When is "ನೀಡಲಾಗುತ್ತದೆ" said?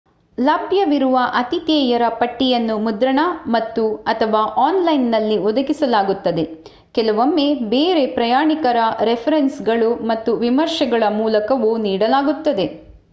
11.79-12.67